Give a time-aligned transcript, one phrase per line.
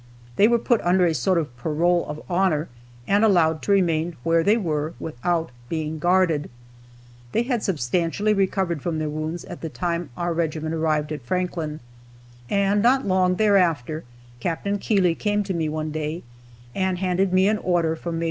[0.35, 2.69] They were put under a sort of parole of honor,
[3.07, 6.49] and allowed to remain where they were, without being guarded.
[7.33, 11.81] They had substantially recovered from their wounds at the time our regiment arrived at Franklin,
[12.49, 14.03] and not long thereafter
[14.39, 14.67] Capt.
[14.79, 16.23] Keeley came to me one day,
[16.73, 18.19] and handed me an order from Maj.